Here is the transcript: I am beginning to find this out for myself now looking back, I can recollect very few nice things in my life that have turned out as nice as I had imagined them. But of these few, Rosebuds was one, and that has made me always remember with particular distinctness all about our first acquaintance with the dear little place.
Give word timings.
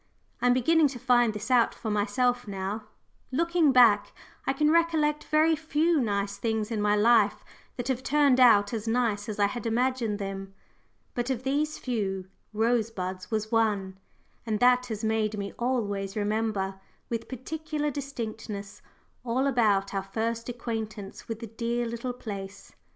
I 0.41 0.47
am 0.47 0.53
beginning 0.55 0.87
to 0.87 0.97
find 0.97 1.31
this 1.31 1.51
out 1.51 1.75
for 1.75 1.91
myself 1.91 2.47
now 2.47 2.85
looking 3.31 3.71
back, 3.71 4.13
I 4.47 4.51
can 4.53 4.71
recollect 4.71 5.25
very 5.25 5.55
few 5.55 6.01
nice 6.01 6.37
things 6.39 6.71
in 6.71 6.81
my 6.81 6.95
life 6.95 7.43
that 7.77 7.87
have 7.87 8.01
turned 8.01 8.39
out 8.39 8.73
as 8.73 8.87
nice 8.87 9.29
as 9.29 9.37
I 9.37 9.45
had 9.45 9.67
imagined 9.67 10.17
them. 10.17 10.55
But 11.13 11.29
of 11.29 11.43
these 11.43 11.77
few, 11.77 12.27
Rosebuds 12.51 13.29
was 13.29 13.51
one, 13.51 13.99
and 14.43 14.59
that 14.59 14.87
has 14.87 15.03
made 15.03 15.37
me 15.37 15.53
always 15.59 16.15
remember 16.15 16.79
with 17.07 17.29
particular 17.29 17.91
distinctness 17.91 18.81
all 19.23 19.45
about 19.45 19.93
our 19.93 20.01
first 20.01 20.49
acquaintance 20.49 21.27
with 21.27 21.41
the 21.41 21.45
dear 21.47 21.85
little 21.85 22.13
place. 22.13 22.73